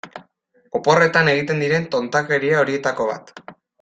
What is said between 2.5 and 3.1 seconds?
horietako